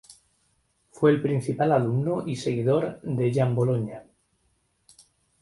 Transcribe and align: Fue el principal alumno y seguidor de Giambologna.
Fue 0.89 1.11
el 1.11 1.21
principal 1.21 1.71
alumno 1.71 2.23
y 2.27 2.35
seguidor 2.35 2.99
de 3.03 3.29
Giambologna. 3.31 4.01